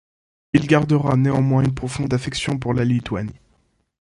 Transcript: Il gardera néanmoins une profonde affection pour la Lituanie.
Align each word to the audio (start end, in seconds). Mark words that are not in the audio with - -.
Il 0.53 0.65
gardera 0.65 1.15
néanmoins 1.15 1.61
une 1.61 1.75
profonde 1.75 2.11
affection 2.11 2.57
pour 2.57 2.73
la 2.73 2.83
Lituanie. 2.85 3.39